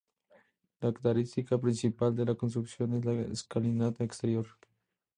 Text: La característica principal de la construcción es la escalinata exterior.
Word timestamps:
La 0.79 0.91
característica 0.91 1.59
principal 1.59 2.15
de 2.15 2.25
la 2.25 2.33
construcción 2.33 2.95
es 2.95 3.05
la 3.05 3.13
escalinata 3.21 4.03
exterior. 4.03 4.47